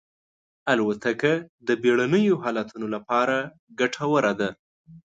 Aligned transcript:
الوتکه 0.71 1.33
د 1.67 1.69
بېړنیو 1.81 2.35
حالتونو 2.43 2.85
لپاره 2.95 3.37
ګټوره 3.79 4.33
ده. 4.39 4.49